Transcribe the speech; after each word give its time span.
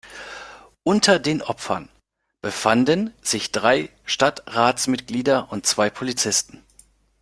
Unter 0.81 1.19
den 1.19 1.43
Opfern 1.43 1.87
befanden 2.41 3.13
sich 3.21 3.51
drei 3.51 3.91
Stadtratsmitglieder 4.03 5.51
und 5.51 5.67
zwei 5.67 5.91
Polizisten. 5.91 6.63